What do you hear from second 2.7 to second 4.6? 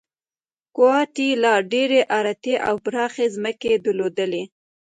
پراخې ځمکې درلودلې.